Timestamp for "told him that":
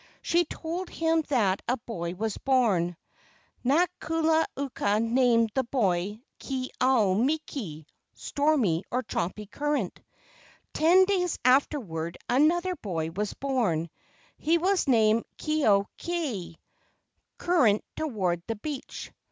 0.45-1.61